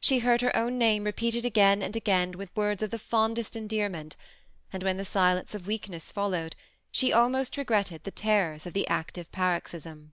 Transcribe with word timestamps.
She 0.00 0.18
heard 0.18 0.42
her 0.42 0.54
own 0.54 0.76
name 0.76 1.04
repeated 1.04 1.46
again 1.46 1.80
and 1.80 1.96
again 1.96 2.32
with 2.32 2.54
words 2.54 2.82
of 2.82 2.90
the 2.90 2.98
fondest 2.98 3.56
en 3.56 3.68
dearment; 3.68 4.16
and 4.70 4.82
when 4.82 4.98
the 4.98 5.04
silence 5.06 5.54
of 5.54 5.66
weakness 5.66 6.12
followed, 6.12 6.56
she 6.90 7.10
almost 7.10 7.56
regretted 7.56 8.04
the 8.04 8.10
terrors 8.10 8.66
of 8.66 8.74
the 8.74 8.86
active 8.86 9.32
paroxysm. 9.32 10.12